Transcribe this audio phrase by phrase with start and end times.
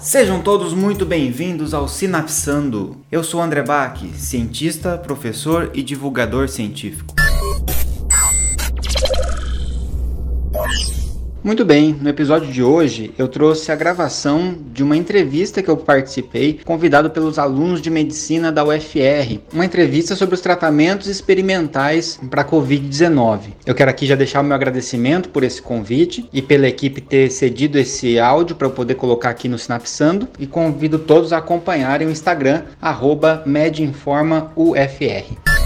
[0.00, 2.96] Sejam todos muito bem-vindos ao Sinapsando.
[3.12, 7.14] Eu sou André Bach, cientista, professor e divulgador científico.
[11.42, 15.76] Muito bem, no episódio de hoje eu trouxe a gravação de uma entrevista que eu
[15.76, 22.42] participei, convidado pelos alunos de medicina da UFR, uma entrevista sobre os tratamentos experimentais para
[22.42, 23.54] a Covid-19.
[23.64, 27.30] Eu quero aqui já deixar o meu agradecimento por esse convite e pela equipe ter
[27.30, 32.06] cedido esse áudio para eu poder colocar aqui no Sinapsando e convido todos a acompanharem
[32.06, 32.64] o Instagram,
[33.46, 35.59] MedInformaUFR.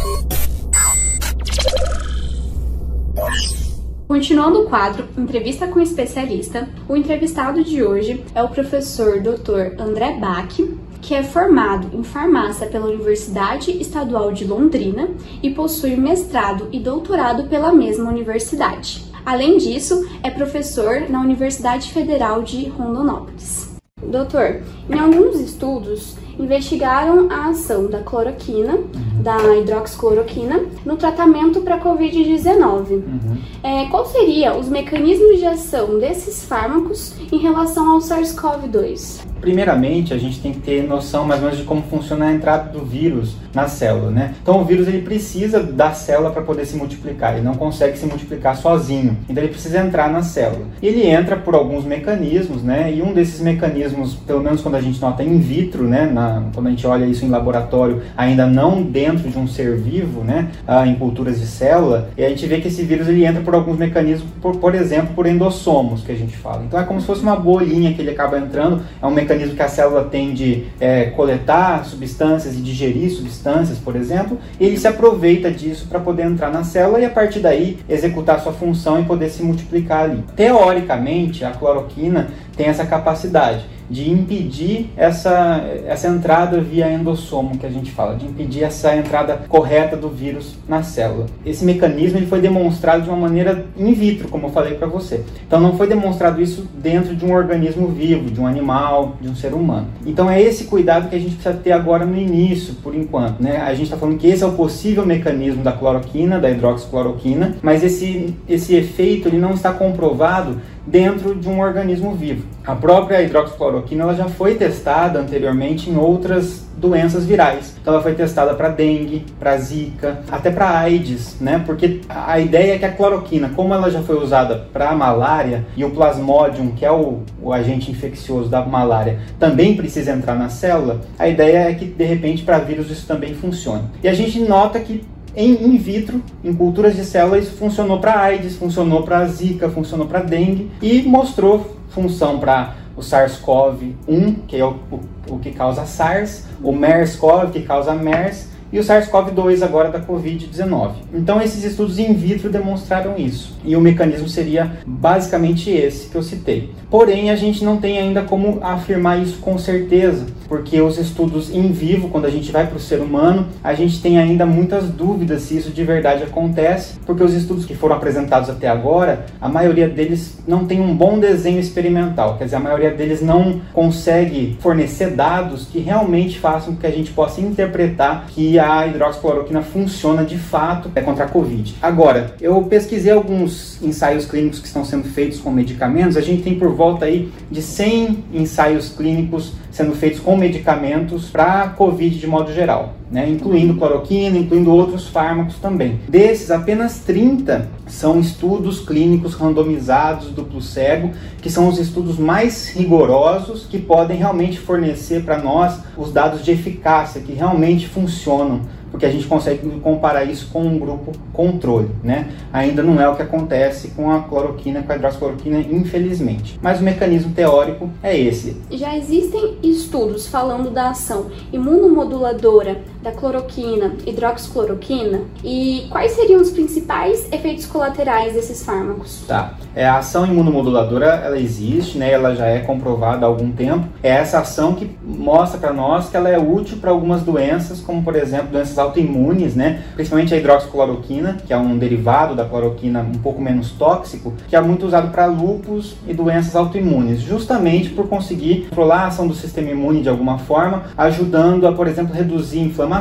[4.14, 9.82] Continuando o quadro Entrevista com Especialista, o entrevistado de hoje é o professor Dr.
[9.82, 10.56] André Bach,
[11.02, 15.08] que é formado em farmácia pela Universidade Estadual de Londrina
[15.42, 19.04] e possui mestrado e doutorado pela mesma universidade.
[19.26, 23.74] Além disso, é professor na Universidade Federal de Rondonópolis.
[24.00, 28.78] Doutor, em alguns estudos investigaram a ação da cloroquina,
[29.24, 32.90] da hidroxicloroquina, no tratamento para Covid-19.
[32.90, 33.38] Uhum.
[33.62, 39.33] É, qual seria os mecanismos de ação desses fármacos em relação ao SARS-CoV-2?
[39.44, 42.72] Primeiramente a gente tem que ter noção mais ou menos de como funciona a entrada
[42.72, 44.34] do vírus na célula, né?
[44.42, 48.06] Então o vírus ele precisa da célula para poder se multiplicar, ele não consegue se
[48.06, 50.64] multiplicar sozinho, então ele precisa entrar na célula.
[50.82, 52.90] Ele entra por alguns mecanismos, né?
[52.90, 56.06] E um desses mecanismos, pelo menos quando a gente nota in vitro, né?
[56.06, 60.24] Na, quando a gente olha isso em laboratório, ainda não dentro de um ser vivo,
[60.24, 60.48] né?
[60.66, 63.54] Ah, em culturas de célula, e a gente vê que esse vírus ele entra por
[63.54, 66.64] alguns mecanismos, por, por exemplo, por endossomos que a gente fala.
[66.64, 69.56] Então é como se fosse uma bolinha que ele acaba entrando, é um mecanismo mecanismo
[69.56, 74.86] que a célula tem de é, coletar substâncias e digerir substâncias, por exemplo, ele se
[74.86, 79.04] aproveita disso para poder entrar na célula e a partir daí executar sua função e
[79.04, 80.24] poder se multiplicar ali.
[80.36, 87.70] Teoricamente, a cloroquina tem essa capacidade de impedir essa, essa entrada via endossomo que a
[87.70, 91.26] gente fala, de impedir essa entrada correta do vírus na célula.
[91.44, 95.22] Esse mecanismo ele foi demonstrado de uma maneira in vitro, como eu falei para você.
[95.46, 99.36] Então não foi demonstrado isso dentro de um organismo vivo, de um animal, de um
[99.36, 99.88] ser humano.
[100.06, 103.42] Então é esse cuidado que a gente precisa ter agora no início, por enquanto.
[103.42, 103.58] Né?
[103.58, 107.84] A gente está falando que esse é o possível mecanismo da cloroquina, da hidroxicloroquina, mas
[107.84, 112.46] esse, esse efeito ele não está comprovado dentro de um organismo vivo.
[112.66, 117.74] A própria hidroxicloroquina ela já foi testada anteriormente em outras doenças virais.
[117.80, 121.62] Então ela foi testada para dengue, para zika, até para AIDS, né?
[121.64, 125.64] Porque a ideia é que a cloroquina, como ela já foi usada para a malária
[125.76, 130.48] e o plasmodium, que é o, o agente infeccioso da malária, também precisa entrar na
[130.48, 133.84] célula, a ideia é que de repente para vírus isso também funcione.
[134.02, 135.04] E a gente nota que
[135.36, 140.20] em in vitro, em culturas de células, funcionou para AIDS, funcionou para Zika, funcionou para
[140.20, 145.00] dengue e mostrou função para o SARS-CoV-1, que é o, o,
[145.34, 150.94] o, que causa SARS, o MERS-CoV, que causa MERS, e o SARS-CoV-2 agora da Covid-19.
[151.14, 153.56] Então esses estudos in vitro demonstraram isso.
[153.64, 156.74] E o mecanismo seria basicamente esse que eu citei.
[156.90, 161.72] Porém, a gente não tem ainda como afirmar isso com certeza, porque os estudos em
[161.72, 165.42] vivo, quando a gente vai para o ser humano, a gente tem ainda muitas dúvidas
[165.42, 169.88] se isso de verdade acontece, porque os estudos que foram apresentados até agora, a maioria
[169.88, 175.10] deles não tem um bom desenho experimental, quer dizer, a maioria deles não consegue fornecer
[175.10, 180.38] dados que realmente façam com que a gente possa interpretar que a hidroxicloroquina funciona de
[180.38, 181.76] fato é contra a Covid.
[181.82, 186.58] Agora, eu pesquisei alguns ensaios clínicos que estão sendo feitos com medicamentos, a gente tem
[186.58, 192.52] por volta aí de 100 ensaios clínicos sendo feitos com medicamentos para COVID de modo
[192.52, 193.28] geral, né?
[193.28, 196.00] incluindo cloroquina, incluindo outros fármacos também.
[196.08, 201.10] Desses, apenas 30 são estudos clínicos randomizados duplo cego,
[201.40, 206.50] que são os estudos mais rigorosos que podem realmente fornecer para nós os dados de
[206.50, 208.62] eficácia que realmente funcionam
[208.94, 212.28] porque a gente consegue comparar isso com um grupo controle, né?
[212.52, 216.60] Ainda não é o que acontece com a cloroquina, com a hidroxicloroquina, infelizmente.
[216.62, 218.56] Mas o mecanismo teórico é esse.
[218.70, 227.30] Já existem estudos falando da ação imunomoduladora da cloroquina, hidroxicloroquina, e quais seriam os principais
[227.30, 229.22] efeitos colaterais desses fármacos?
[229.28, 229.54] Tá.
[229.76, 232.10] É, a ação imunomoduladora, ela existe, né?
[232.12, 233.86] Ela já é comprovada há algum tempo.
[234.02, 238.02] É essa ação que mostra para nós que ela é útil para algumas doenças, como
[238.02, 239.82] por exemplo doenças autoimunes, né?
[239.94, 244.60] Principalmente a hidroxicloroquina, que é um derivado da cloroquina um pouco menos tóxico, que é
[244.60, 249.70] muito usado para lupus e doenças autoimunes, justamente por conseguir controlar a ação do sistema
[249.70, 252.93] imune de alguma forma, ajudando a, por exemplo, reduzir inflamação,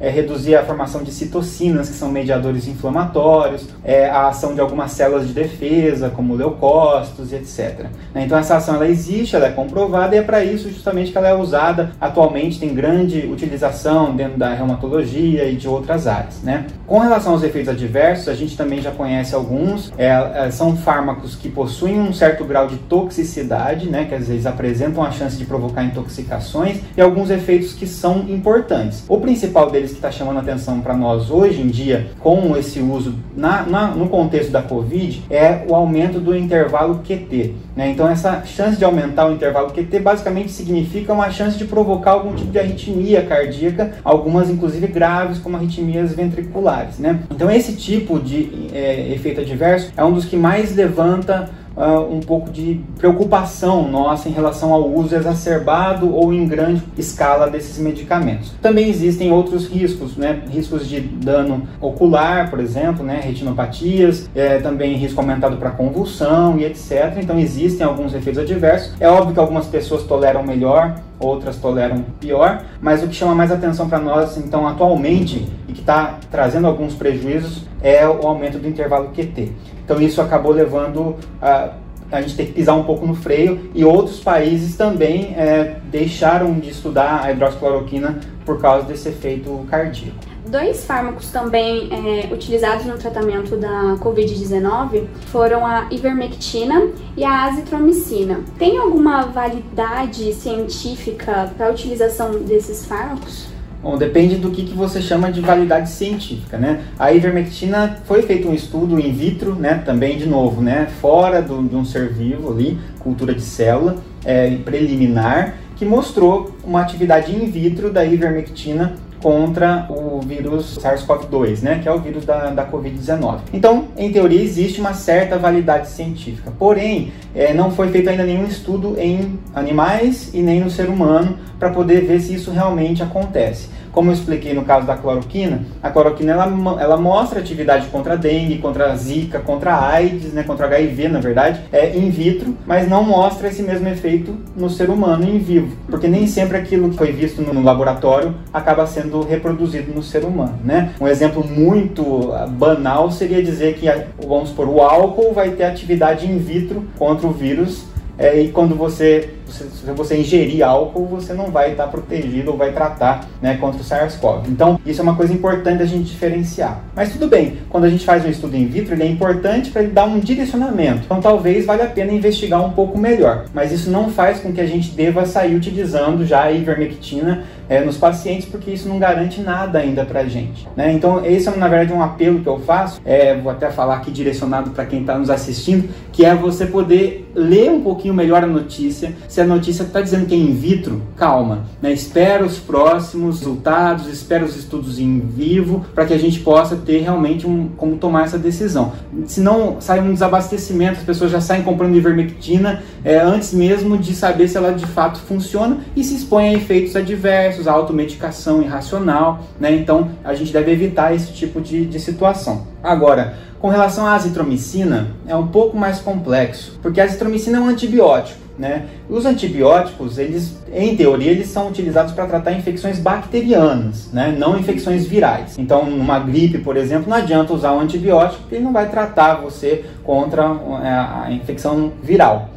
[0.00, 4.92] é, reduzir a formação de citocinas, que são mediadores inflamatórios, é, a ação de algumas
[4.92, 7.86] células de defesa, como leucócitos e etc.
[8.14, 8.24] Né?
[8.24, 11.28] Então essa ação ela existe, ela é comprovada e é para isso justamente que ela
[11.28, 16.42] é usada atualmente, tem grande utilização dentro da reumatologia e de outras áreas.
[16.42, 16.66] Né?
[16.86, 21.34] Com relação aos efeitos adversos, a gente também já conhece alguns, é, é, são fármacos
[21.34, 25.46] que possuem um certo grau de toxicidade, né, que às vezes apresentam a chance de
[25.46, 29.02] provocar intoxicações e alguns efeitos que são importantes.
[29.08, 33.14] O principal deles que está chamando atenção para nós hoje em dia, com esse uso
[33.34, 37.54] na, na, no contexto da Covid, é o aumento do intervalo QT.
[37.74, 37.90] Né?
[37.90, 42.34] Então, essa chance de aumentar o intervalo QT basicamente significa uma chance de provocar algum
[42.34, 46.73] tipo de arritmia cardíaca, algumas inclusive graves, como arritmias ventriculares.
[46.98, 47.20] Né?
[47.30, 52.20] Então, esse tipo de é, efeito adverso é um dos que mais levanta uh, um
[52.20, 58.52] pouco de preocupação nossa em relação ao uso exacerbado ou em grande escala desses medicamentos.
[58.62, 60.42] Também existem outros riscos, né?
[60.50, 63.20] riscos de dano ocular, por exemplo, né?
[63.22, 67.18] retinopatias, é, também risco aumentado para convulsão e etc.
[67.20, 68.92] Então existem alguns efeitos adversos.
[69.00, 73.50] É óbvio que algumas pessoas toleram melhor, outras toleram pior, mas o que chama mais
[73.50, 78.68] atenção para nós, então, atualmente, e que está trazendo alguns prejuízos, é o aumento do
[78.68, 79.52] intervalo QT.
[79.84, 81.70] Então isso acabou levando a,
[82.10, 86.52] a gente ter que pisar um pouco no freio e outros países também é, deixaram
[86.54, 90.33] de estudar a hidroxicloroquina por causa desse efeito cardíaco.
[90.46, 98.40] Dois fármacos também é, utilizados no tratamento da Covid-19 foram a ivermectina e a azitromicina.
[98.58, 103.46] Tem alguma validade científica para a utilização desses fármacos?
[103.82, 106.84] Bom, depende do que, que você chama de validade científica, né?
[106.98, 109.82] A ivermectina foi feito um estudo in vitro, né?
[109.84, 110.88] Também de novo, né?
[111.00, 116.80] Fora do, de um ser vivo ali, cultura de célula, é, preliminar, que mostrou uma
[116.80, 118.94] atividade in vitro da ivermectina
[119.24, 123.38] contra o vírus SARS-CoV-2, né, que é o vírus da, da Covid-19.
[123.54, 126.52] Então, em teoria, existe uma certa validade científica.
[126.58, 131.38] Porém, é, não foi feito ainda nenhum estudo em animais e nem no ser humano
[131.58, 133.70] para poder ver se isso realmente acontece.
[133.94, 136.46] Como eu expliquei no caso da cloroquina, a cloroquina ela,
[136.80, 141.08] ela mostra atividade contra a dengue, contra a zika, contra a AIDS, né, contra HIV,
[141.08, 145.38] na verdade, é in vitro, mas não mostra esse mesmo efeito no ser humano em
[145.38, 150.24] vivo, porque nem sempre aquilo que foi visto no, laboratório acaba sendo reproduzido no ser
[150.24, 150.92] humano, né?
[151.00, 153.86] Um exemplo muito ah, banal seria dizer que,
[154.26, 158.74] vamos supor, o álcool vai ter atividade in vitro contra o vírus é, e quando
[158.74, 163.80] você se você ingerir álcool, você não vai estar protegido ou vai tratar né, contra
[163.80, 164.48] o SARS-CoV.
[164.48, 166.80] Então, isso é uma coisa importante a gente diferenciar.
[166.94, 169.82] Mas tudo bem, quando a gente faz um estudo in vitro, ele é importante para
[169.82, 171.02] ele dar um direcionamento.
[171.04, 173.44] Então, talvez valha a pena investigar um pouco melhor.
[173.52, 177.84] Mas isso não faz com que a gente deva sair utilizando já a ivermectina é,
[177.84, 180.68] nos pacientes, porque isso não garante nada ainda para a gente.
[180.76, 180.92] Né?
[180.92, 184.10] Então, esse é, na verdade, um apelo que eu faço, é, vou até falar aqui
[184.10, 188.46] direcionado para quem está nos assistindo, que é você poder ler um pouquinho melhor a
[188.46, 191.92] notícia, se a notícia está dizendo que é in vitro, calma, né?
[191.92, 197.00] espera os próximos resultados, espera os estudos em vivo, para que a gente possa ter
[197.00, 198.92] realmente um, como tomar essa decisão.
[199.26, 204.48] Senão sai um desabastecimento, as pessoas já saem comprando ivermectina é, antes mesmo de saber
[204.48, 209.74] se ela de fato funciona e se expõe a efeitos adversos, a automedicação irracional, né?
[209.74, 212.66] então a gente deve evitar esse tipo de, de situação.
[212.82, 217.68] Agora, com relação à azitromicina, é um pouco mais complexo, porque a azitromicina é um
[217.68, 218.44] antibiótico.
[218.56, 218.86] Né?
[219.08, 224.34] Os antibióticos, eles, em teoria, eles são utilizados para tratar infecções bacterianas, né?
[224.38, 225.58] não infecções virais.
[225.58, 229.36] Então, numa gripe, por exemplo, não adianta usar um antibiótico, porque ele não vai tratar
[229.36, 232.48] você contra é, a infecção viral.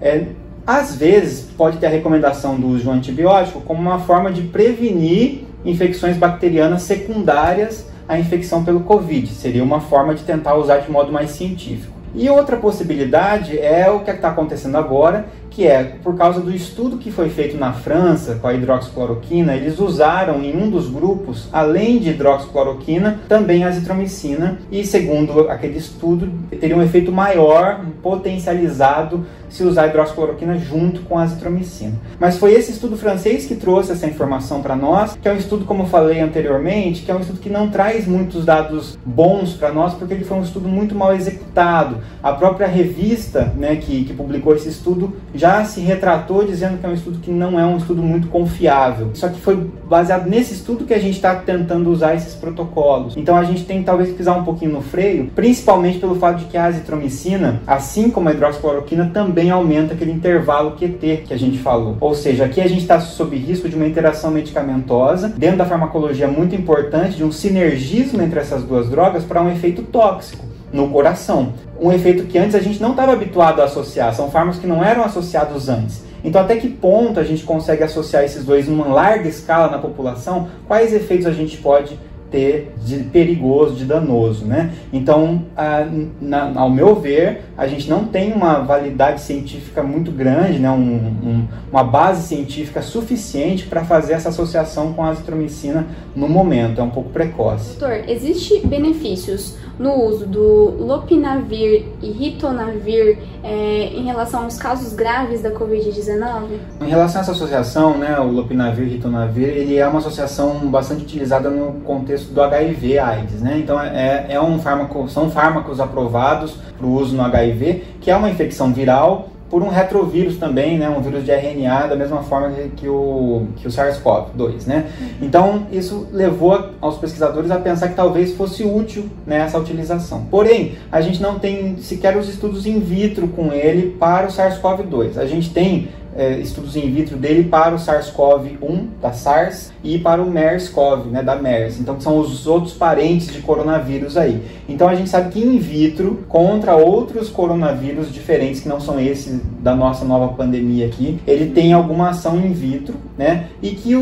[0.00, 0.26] É,
[0.66, 4.42] às vezes, pode ter a recomendação do uso de um antibiótico como uma forma de
[4.42, 9.26] prevenir infecções bacterianas secundárias à infecção pelo Covid.
[9.28, 12.02] Seria uma forma de tentar usar de modo mais científico.
[12.14, 16.98] E outra possibilidade é o que está acontecendo agora, que é por causa do estudo
[16.98, 21.98] que foi feito na França com a hidroxicloroquina, eles usaram em um dos grupos, além
[21.98, 29.88] de hidroxicloroquina, também azitromicina e segundo aquele estudo, teria um efeito maior, potencializado se usar
[29.88, 31.92] hidroxicloroquina junto com a azitromicina.
[32.18, 35.64] Mas foi esse estudo francês que trouxe essa informação para nós, que é um estudo,
[35.64, 39.72] como eu falei anteriormente, que é um estudo que não traz muitos dados bons para
[39.72, 41.98] nós, porque ele foi um estudo muito mal executado.
[42.22, 46.88] A própria revista né, que, que publicou esse estudo já se retratou dizendo que é
[46.88, 49.10] um estudo que não é um estudo muito confiável.
[49.14, 53.16] Só que foi baseado nesse estudo que a gente está tentando usar esses protocolos.
[53.16, 56.44] Então a gente tem que talvez pisar um pouquinho no freio, principalmente pelo fato de
[56.46, 61.58] que a azitromicina, assim como a hidroxicloroquina, também aumenta aquele intervalo QT que a gente
[61.58, 61.96] falou.
[62.00, 66.28] Ou seja, aqui a gente está sob risco de uma interação medicamentosa, dentro da farmacologia
[66.28, 71.52] muito importante, de um sinergismo entre essas duas drogas para um efeito tóxico no coração.
[71.80, 74.82] Um efeito que antes a gente não estava habituado a associar, são fármacos que não
[74.82, 76.02] eram associados antes.
[76.24, 80.48] Então, até que ponto a gente consegue associar esses dois numa larga escala na população?
[80.68, 81.98] Quais efeitos a gente pode
[82.32, 84.72] ter de perigoso, de danoso, né?
[84.92, 85.86] Então, a,
[86.20, 90.70] na, ao meu ver, a gente não tem uma validade científica muito grande, né?
[90.70, 95.86] Um, um, uma base científica suficiente para fazer essa associação com a azitromicina
[96.16, 97.78] no momento, é um pouco precoce.
[97.78, 105.42] Doutor, existe benefícios no uso do lopinavir e ritonavir é, em relação aos casos graves
[105.42, 106.58] da Covid-19?
[106.80, 111.02] Em relação a essa associação, né, o lopinavir e ritonavir, ele é uma associação bastante
[111.02, 113.58] utilizada no contexto do HIV AIDS, né?
[113.58, 118.16] Então é, é um fármaco, são fármacos aprovados para o uso no HIV, que é
[118.16, 122.56] uma infecção viral por um retrovírus também, né, um vírus de RNA, da mesma forma
[122.74, 124.66] que o, que o SARS-CoV-2.
[124.66, 124.86] Né?
[125.20, 130.24] Então, isso levou aos pesquisadores a pensar que talvez fosse útil né, essa utilização.
[130.30, 135.18] Porém, a gente não tem sequer os estudos in vitro com ele para o SARS-CoV-2.
[135.18, 140.22] A gente tem é, estudos in vitro dele para o SARS-CoV-1 da SARS e para
[140.22, 141.80] o MERS-CoV, né, da MERS.
[141.80, 144.42] Então são os outros parentes de coronavírus aí.
[144.68, 149.40] Então a gente sabe que in vitro contra outros coronavírus diferentes que não são esses
[149.60, 153.46] da nossa nova pandemia aqui, ele tem alguma ação in vitro, né?
[153.60, 153.92] E que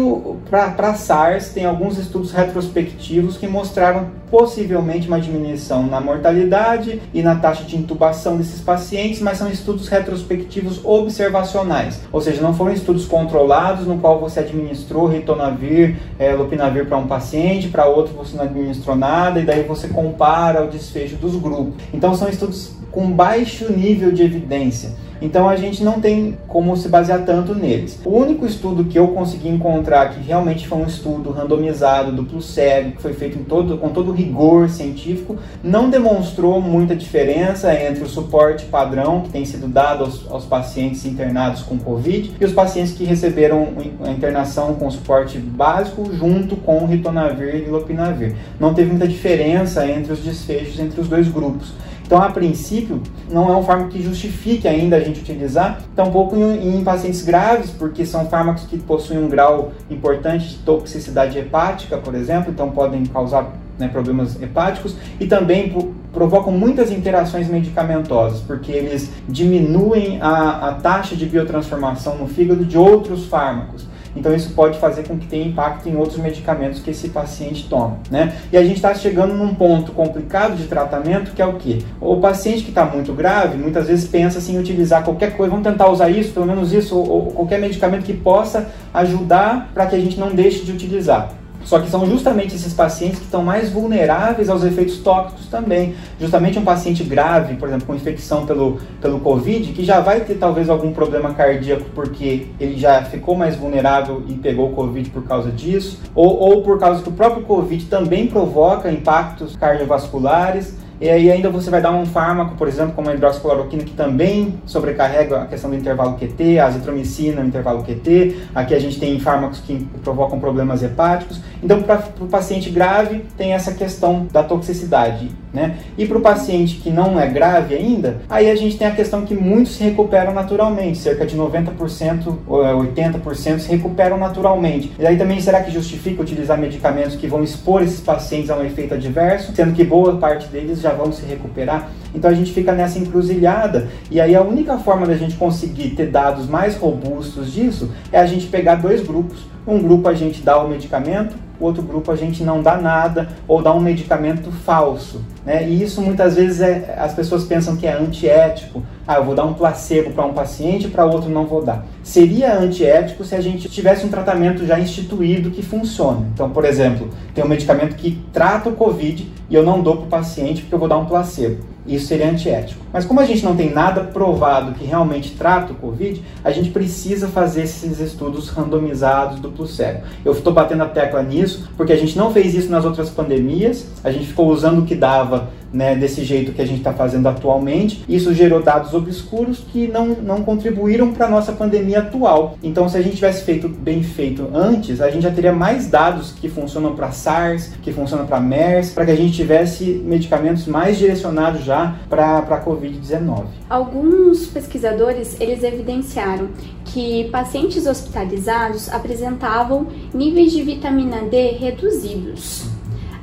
[0.49, 7.34] para SARS tem alguns estudos retrospectivos que mostraram possivelmente uma diminuição na mortalidade e na
[7.34, 13.06] taxa de intubação desses pacientes, mas são estudos retrospectivos observacionais, ou seja, não foram estudos
[13.06, 15.69] controlados no qual você administrou ritonavir,
[16.18, 20.64] é, lopinavir para um paciente, para outro você não administrou nada e daí você compara
[20.64, 21.74] o desfecho dos grupos.
[21.92, 24.90] Então são estudos com baixo nível de evidência.
[25.20, 28.00] Então a gente não tem como se basear tanto neles.
[28.04, 32.92] O único estudo que eu consegui encontrar que realmente foi um estudo randomizado, duplo cego,
[32.92, 38.64] que foi feito todo, com todo rigor científico, não demonstrou muita diferença entre o suporte
[38.66, 43.04] padrão que tem sido dado aos, aos pacientes internados com Covid e os pacientes que
[43.04, 43.68] receberam
[44.04, 48.34] a internação com suporte básico junto com ritonavir e lopinavir.
[48.58, 51.72] Não teve muita diferença entre os desfechos entre os dois grupos.
[52.11, 53.00] Então, a princípio,
[53.31, 57.71] não é um fármaco que justifique ainda a gente utilizar, tampouco em, em pacientes graves,
[57.71, 63.07] porque são fármacos que possuem um grau importante de toxicidade hepática, por exemplo, então podem
[63.07, 65.73] causar né, problemas hepáticos e também
[66.12, 72.76] provocam muitas interações medicamentosas, porque eles diminuem a, a taxa de biotransformação no fígado de
[72.76, 73.87] outros fármacos.
[74.14, 77.99] Então isso pode fazer com que tenha impacto em outros medicamentos que esse paciente toma,
[78.11, 78.35] né?
[78.52, 81.85] E a gente está chegando num ponto complicado de tratamento que é o que?
[82.00, 85.67] O paciente que está muito grave, muitas vezes pensa assim, em utilizar qualquer coisa, vamos
[85.67, 89.97] tentar usar isso, pelo menos isso, ou, ou qualquer medicamento que possa ajudar para que
[89.97, 91.39] a gente não deixe de utilizar.
[91.64, 95.95] Só que são justamente esses pacientes que estão mais vulneráveis aos efeitos tóxicos também.
[96.19, 100.35] Justamente um paciente grave, por exemplo, com infecção pelo, pelo Covid, que já vai ter
[100.35, 105.25] talvez algum problema cardíaco porque ele já ficou mais vulnerável e pegou o Covid por
[105.25, 110.79] causa disso, ou, ou por causa que o próprio Covid também provoca impactos cardiovasculares.
[111.00, 114.61] E aí ainda você vai dar um fármaco, por exemplo, como a hidroxicloroquina, que também
[114.66, 118.37] sobrecarrega a questão do intervalo QT, a azitromicina no intervalo QT.
[118.54, 121.40] Aqui a gente tem fármacos que provocam problemas hepáticos.
[121.62, 125.30] Então, para o paciente grave, tem essa questão da toxicidade.
[125.52, 125.78] Né?
[125.99, 129.23] E para o paciente que não é grave ainda, aí a gente tem a questão
[129.23, 134.92] que muitos se recuperam naturalmente, cerca de 90% ou 80% se recuperam naturalmente.
[134.97, 138.64] E aí também será que justifica utilizar medicamentos que vão expor esses pacientes a um
[138.64, 141.90] efeito adverso, sendo que boa parte deles já vão se recuperar?
[142.14, 146.07] Então a gente fica nessa encruzilhada e aí a única forma da gente conseguir ter
[146.07, 150.59] dados mais robustos disso é a gente pegar dois grupos Um grupo a gente dá
[150.62, 155.23] o medicamento, o outro grupo a gente não dá nada ou dá um medicamento falso.
[155.45, 155.69] Né?
[155.69, 158.83] E isso muitas vezes é, as pessoas pensam que é antiético.
[159.07, 161.85] Ah, eu vou dar um placebo para um paciente, para outro não vou dar.
[162.02, 166.26] Seria antiético se a gente tivesse um tratamento já instituído que funcione.
[166.33, 170.07] Então, por exemplo, tem um medicamento que trata o Covid e eu não dou para
[170.07, 171.62] o paciente porque eu vou dar um placebo.
[171.90, 172.80] Isso seria antiético.
[172.92, 176.70] Mas como a gente não tem nada provado que realmente trata o Covid, a gente
[176.70, 180.02] precisa fazer esses estudos randomizados duplo cego.
[180.25, 183.88] Eu estou batendo a tecla nisso porque a gente não fez isso nas outras pandemias,
[184.04, 187.28] a gente ficou usando o que dava né, desse jeito que a gente está fazendo
[187.28, 188.04] atualmente.
[188.08, 192.58] Isso gerou dados obscuros que não, não contribuíram para a nossa pandemia atual.
[192.62, 196.32] Então, se a gente tivesse feito bem feito antes, a gente já teria mais dados
[196.32, 200.98] que funcionam para SARS, que funcionam para MERS, para que a gente tivesse medicamentos mais
[200.98, 203.44] direcionados já para a Covid-19.
[203.68, 206.48] Alguns pesquisadores eles evidenciaram
[206.84, 212.69] que pacientes hospitalizados apresentavam níveis de vitamina D reduzidos.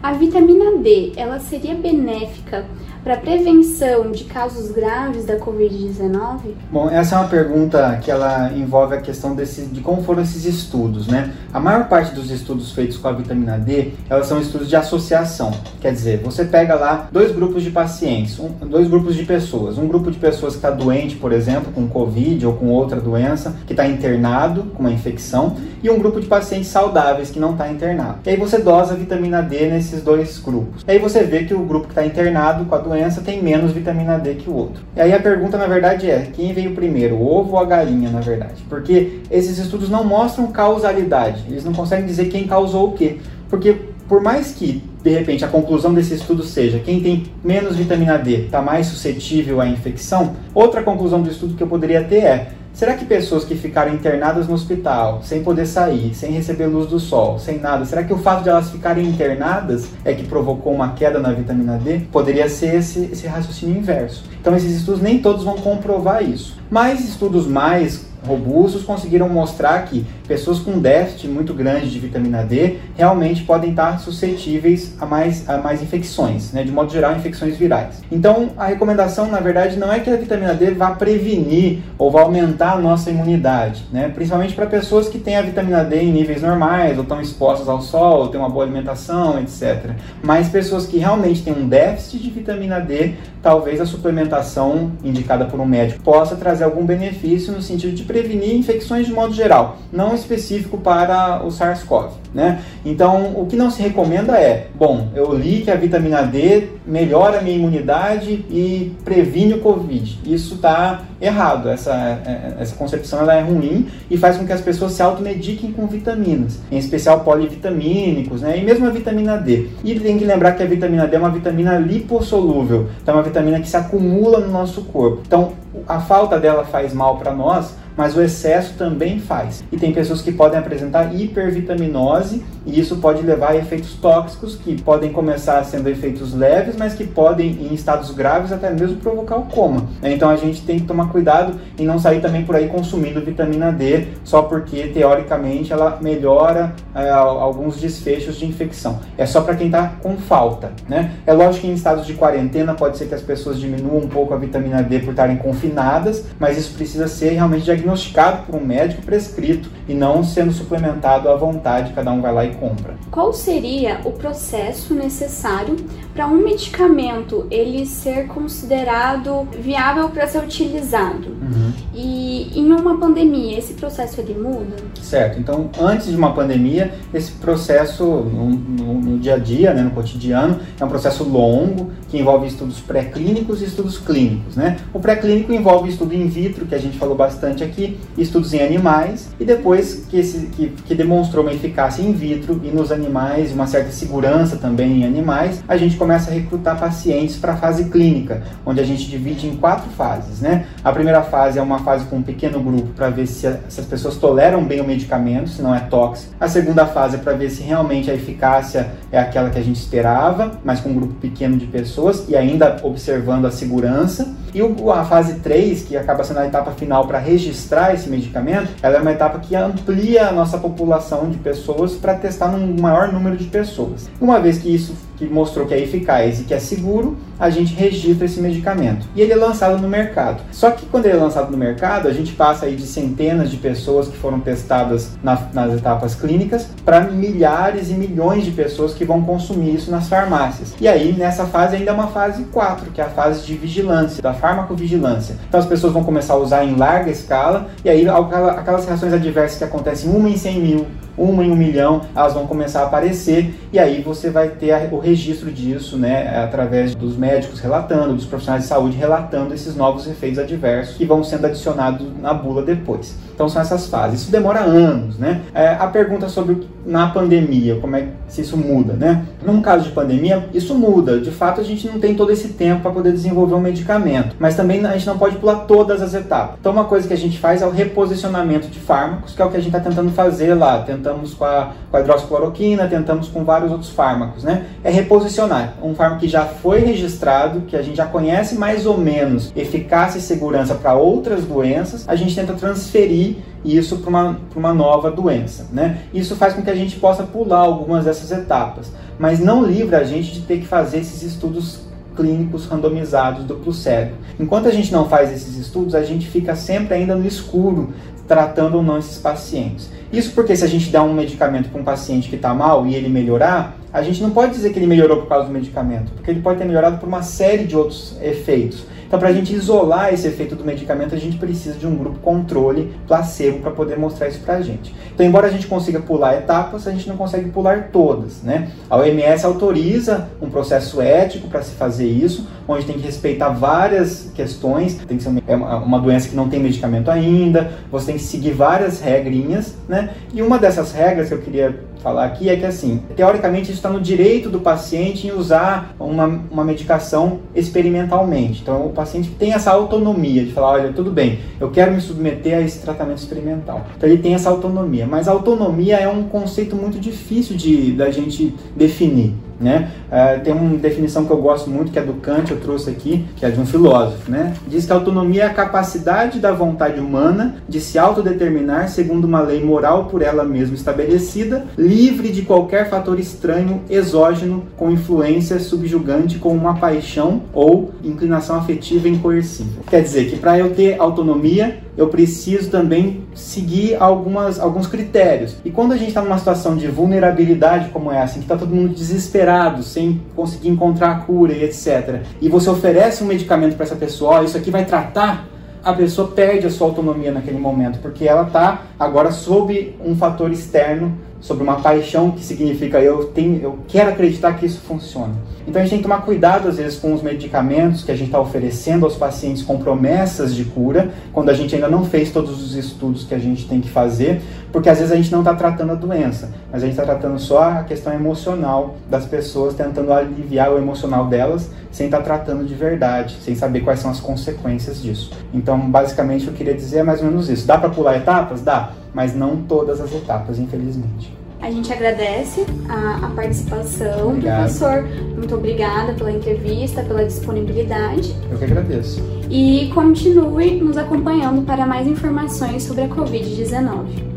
[0.01, 2.65] A vitamina D, ela seria benéfica
[3.07, 6.39] para prevenção de casos graves da Covid-19?
[6.69, 10.43] Bom, essa é uma pergunta que ela envolve a questão desse, de como foram esses
[10.43, 11.31] estudos, né?
[11.53, 15.51] A maior parte dos estudos feitos com a vitamina D, elas são estudos de associação.
[15.79, 19.77] Quer dizer, você pega lá dois grupos de pacientes, um, dois grupos de pessoas.
[19.77, 23.55] Um grupo de pessoas que está doente, por exemplo, com Covid ou com outra doença,
[23.65, 27.71] que está internado com uma infecção, e um grupo de pacientes saudáveis que não está
[27.71, 28.17] internado.
[28.25, 30.83] E aí você dosa a vitamina D nesses dois grupos.
[30.85, 33.41] E aí você vê que o grupo que está internado com a doença doença tem
[33.41, 34.81] menos vitamina D que o outro.
[34.95, 38.09] E aí a pergunta, na verdade, é: quem veio primeiro, o ovo ou a galinha,
[38.09, 38.63] na verdade?
[38.67, 43.17] Porque esses estudos não mostram causalidade, eles não conseguem dizer quem causou o quê.
[43.49, 43.77] Porque
[44.07, 48.45] por mais que, de repente, a conclusão desse estudo seja quem tem menos vitamina D
[48.45, 52.47] está mais suscetível à infecção, outra conclusão do estudo que eu poderia ter é
[52.77, 57.00] Será que pessoas que ficaram internadas no hospital, sem poder sair, sem receber luz do
[57.00, 60.89] sol, sem nada, será que o fato de elas ficarem internadas é que provocou uma
[60.89, 62.01] queda na vitamina D?
[62.12, 64.25] Poderia ser esse, esse raciocínio inverso.
[64.39, 66.55] Então, esses estudos nem todos vão comprovar isso.
[66.69, 72.77] Mas estudos mais robustos conseguiram mostrar que pessoas com déficit muito grande de vitamina D
[72.96, 76.63] realmente podem estar suscetíveis a mais, a mais infecções, né?
[76.63, 78.03] de modo geral, infecções virais.
[78.12, 82.22] Então, a recomendação, na verdade, não é que a vitamina D vá prevenir ou vá
[82.22, 84.10] aumentar a nossa imunidade, né?
[84.13, 87.81] principalmente para pessoas que têm a vitamina D em níveis normais, ou estão expostas ao
[87.81, 89.91] sol, ou têm uma boa alimentação, etc.
[90.22, 95.60] Mas pessoas que realmente têm um déficit de vitamina D, talvez a suplementação indicada por
[95.60, 100.16] um médico possa trazer algum benefício no sentido de prevenir infecções de modo geral, não
[100.17, 102.12] específico para o SARS-CoV.
[102.33, 102.62] Né?
[102.86, 107.39] Então, o que não se recomenda é, bom, eu li que a vitamina D melhora
[107.39, 110.19] a minha imunidade e previne o Covid.
[110.25, 114.62] Isso está errado, essa, é, essa concepção ela é ruim e faz com que as
[114.62, 118.58] pessoas se automediquem com vitaminas, em especial polivitamínicos, né?
[118.58, 119.69] e mesmo a vitamina D.
[119.84, 123.23] E tem que lembrar que a vitamina D é uma vitamina lipossolúvel, então é uma
[123.23, 125.21] vitamina que se acumula no nosso corpo.
[125.25, 125.53] Então,
[125.87, 129.63] a falta dela faz mal para nós, mas o excesso também faz.
[129.71, 134.80] E tem pessoas que podem apresentar hipervitaminose e isso pode levar a efeitos tóxicos que
[134.82, 139.45] podem começar sendo efeitos leves, mas que podem, em estados graves, até mesmo provocar o
[139.45, 139.88] coma.
[140.03, 143.71] Então a gente tem que tomar cuidado e não sair também por aí consumindo vitamina
[143.71, 148.99] D só porque teoricamente ela melhora é, alguns desfechos de infecção.
[149.17, 151.13] É só para quem está com falta, né?
[151.25, 154.34] É lógico que em estados de quarentena pode ser que as pessoas diminuam um pouco
[154.34, 158.65] a vitamina D por estarem confinadas, mas isso precisa ser realmente diagnosticado diagnosticado por um
[158.65, 162.96] médico prescrito e não sendo suplementado à vontade, cada um vai lá e compra.
[163.12, 165.76] Qual seria o processo necessário
[166.13, 171.36] para um medicamento ele ser considerado viável para ser utilizado?
[171.58, 171.72] Uhum.
[171.93, 174.76] E em uma pandemia, esse processo ele muda?
[175.02, 175.39] Certo.
[175.39, 179.91] Então, antes de uma pandemia, esse processo no, no, no dia a dia, né, no
[179.91, 184.56] cotidiano, é um processo longo que envolve estudos pré-clínicos e estudos clínicos.
[184.56, 184.78] Né?
[184.93, 188.62] O pré-clínico envolve estudo in vitro, que a gente falou bastante aqui aqui estudos em
[188.62, 193.54] animais e depois que, esse, que, que demonstrou uma eficácia in vitro e nos animais,
[193.54, 197.86] uma certa segurança também em animais, a gente começa a recrutar pacientes para a fase
[197.86, 200.41] clínica, onde a gente divide em quatro fases.
[200.41, 200.65] Né?
[200.84, 203.79] A primeira fase é uma fase com um pequeno grupo para ver se, a, se
[203.79, 206.33] as pessoas toleram bem o medicamento, se não é tóxico.
[206.39, 209.77] A segunda fase é para ver se realmente a eficácia é aquela que a gente
[209.77, 214.36] esperava, mas com um grupo pequeno de pessoas e ainda observando a segurança.
[214.53, 218.69] E o, a fase 3, que acaba sendo a etapa final para registrar esse medicamento,
[218.81, 223.12] ela é uma etapa que amplia a nossa população de pessoas para testar num maior
[223.13, 224.10] número de pessoas.
[224.19, 227.73] Uma vez que isso que mostrou que é eficaz e que é seguro, a gente
[227.73, 229.08] registra esse medicamento.
[229.15, 230.41] E ele é lançado no mercado.
[230.51, 233.58] Só que quando ele é lançado no mercado, a gente passa aí de centenas de
[233.58, 239.06] pessoas que foram testadas na, nas etapas clínicas para milhares e milhões de pessoas que
[239.06, 240.73] vão consumir isso nas farmácias.
[240.80, 244.21] E aí, nessa fase, ainda é uma fase 4, que é a fase de vigilância,
[244.21, 245.36] da farmacovigilância.
[245.47, 249.58] Então as pessoas vão começar a usar em larga escala, e aí aquelas reações adversas
[249.58, 253.53] que acontecem uma em 100 mil, uma em um milhão, elas vão começar a aparecer,
[253.73, 258.63] e aí você vai ter o registro disso, né, através dos médicos relatando, dos profissionais
[258.63, 263.15] de saúde relatando esses novos efeitos adversos que vão sendo adicionados na bula depois.
[263.38, 264.21] Então são essas fases.
[264.21, 265.41] Isso demora anos, né?
[265.54, 269.26] É, a pergunta sobre na pandemia, como é se isso muda, né?
[269.45, 271.19] Num caso de pandemia, isso muda.
[271.19, 274.56] De fato, a gente não tem todo esse tempo para poder desenvolver um medicamento, mas
[274.56, 276.56] também a gente não pode pular todas as etapas.
[276.60, 279.52] Então uma coisa que a gente faz é o reposicionamento de fármacos, que é o
[279.52, 280.80] que a gente está tentando fazer lá.
[280.80, 284.65] Tentamos com a, com a hidroxicloroquina, tentamos com vários outros fármacos, né?
[284.84, 288.97] É reposicionar um fármaco que já foi registrado, que a gente já conhece mais ou
[288.97, 293.26] menos eficácia e segurança para outras doenças, a gente tenta transferir
[293.65, 295.67] isso para uma, uma nova doença.
[295.71, 296.03] Né?
[296.13, 300.03] Isso faz com que a gente possa pular algumas dessas etapas, mas não livra a
[300.03, 304.15] gente de ter que fazer esses estudos clínicos randomizados duplo cego.
[304.39, 307.93] Enquanto a gente não faz esses estudos, a gente fica sempre ainda no escuro
[308.27, 309.89] tratando ou não esses pacientes.
[310.11, 312.95] Isso porque se a gente dá um medicamento para um paciente que está mal e
[312.95, 316.31] ele melhorar, a gente não pode dizer que ele melhorou por causa do medicamento, porque
[316.31, 318.85] ele pode ter melhorado por uma série de outros efeitos.
[319.08, 322.20] Então, para a gente isolar esse efeito do medicamento, a gente precisa de um grupo
[322.20, 324.93] controle placebo para poder mostrar isso para a gente.
[325.13, 328.43] Então, embora a gente consiga pular etapas, a gente não consegue pular todas.
[328.43, 328.70] Né?
[328.89, 334.30] A OMS autoriza um processo ético para se fazer isso, onde tem que respeitar várias
[334.36, 334.96] questões.
[335.08, 338.24] Tem que ser uma, é uma doença que não tem medicamento ainda, você tem que
[338.24, 339.76] seguir várias regrinhas.
[339.88, 340.10] Né?
[340.34, 343.99] E uma dessas regras que eu queria falar aqui é que, assim, teoricamente está no
[343.99, 348.62] direito do paciente em usar uma, uma medicação experimentalmente.
[348.62, 352.57] Então, o paciente tem essa autonomia de falar, olha, tudo bem, eu quero me submeter
[352.57, 353.86] a esse tratamento experimental.
[353.95, 355.05] Então, ele tem essa autonomia.
[355.05, 359.46] Mas autonomia é um conceito muito difícil de da gente definir.
[359.60, 359.91] Né?
[360.08, 363.26] Uh, tem uma definição que eu gosto muito, que é do Kant, eu trouxe aqui,
[363.36, 364.30] que é de um filósofo.
[364.30, 364.54] Né?
[364.67, 369.41] Diz que a autonomia é a capacidade da vontade humana de se autodeterminar segundo uma
[369.41, 376.38] lei moral por ela mesma estabelecida, livre de qualquer fator estranho, exógeno, com influência subjugante,
[376.38, 379.84] como uma paixão ou inclinação afetiva incoercível.
[379.89, 385.57] Quer dizer que para eu ter autonomia, eu preciso também seguir algumas, alguns critérios.
[385.65, 388.73] E quando a gente está numa situação de vulnerabilidade como essa, em que está todo
[388.73, 393.86] mundo desesperado, sem conseguir encontrar a cura e etc., e você oferece um medicamento para
[393.86, 395.47] essa pessoa, oh, isso aqui vai tratar,
[395.83, 400.51] a pessoa perde a sua autonomia naquele momento, porque ela está agora sob um fator
[400.51, 405.34] externo sobre uma paixão que significa eu tenho, eu quero acreditar que isso funciona.
[405.67, 408.28] Então a gente tem que tomar cuidado às vezes com os medicamentos que a gente
[408.28, 412.63] está oferecendo aos pacientes com promessas de cura, quando a gente ainda não fez todos
[412.63, 415.54] os estudos que a gente tem que fazer, porque às vezes a gente não está
[415.54, 420.13] tratando a doença, mas a gente está tratando só a questão emocional das pessoas, tentando
[420.13, 424.19] aliviar o emocional delas, sem estar tá tratando de verdade, sem saber quais são as
[424.19, 425.32] consequências disso.
[425.54, 427.65] Então, basicamente, eu queria dizer é mais ou menos isso.
[427.67, 428.62] Dá para pular etapas?
[428.62, 431.36] Dá mas não todas as etapas, infelizmente.
[431.60, 434.58] A gente agradece a, a participação, Obrigado.
[434.60, 435.08] professor.
[435.36, 438.36] Muito obrigada pela entrevista, pela disponibilidade.
[438.51, 439.19] Eu que agradeço.
[439.49, 444.37] E continue nos acompanhando para mais informações sobre a Covid-19.